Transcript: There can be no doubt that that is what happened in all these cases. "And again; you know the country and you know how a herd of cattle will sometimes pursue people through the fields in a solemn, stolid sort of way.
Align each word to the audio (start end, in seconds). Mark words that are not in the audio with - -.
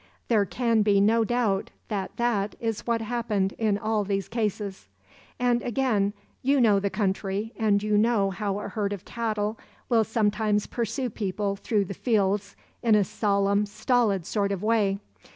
There 0.29 0.45
can 0.47 0.81
be 0.81 0.99
no 0.99 1.23
doubt 1.23 1.69
that 1.89 2.17
that 2.17 2.55
is 2.59 2.87
what 2.87 3.01
happened 3.01 3.53
in 3.59 3.77
all 3.77 4.03
these 4.03 4.27
cases. 4.27 4.87
"And 5.37 5.61
again; 5.61 6.13
you 6.41 6.59
know 6.59 6.79
the 6.79 6.89
country 6.89 7.53
and 7.55 7.83
you 7.83 7.99
know 7.99 8.31
how 8.31 8.59
a 8.59 8.69
herd 8.69 8.93
of 8.93 9.05
cattle 9.05 9.59
will 9.89 10.03
sometimes 10.03 10.65
pursue 10.65 11.11
people 11.11 11.55
through 11.55 11.85
the 11.85 11.93
fields 11.93 12.55
in 12.81 12.95
a 12.95 13.03
solemn, 13.03 13.67
stolid 13.67 14.25
sort 14.25 14.51
of 14.51 14.63
way. 14.63 14.97